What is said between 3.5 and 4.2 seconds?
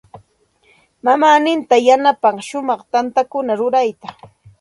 rurayta.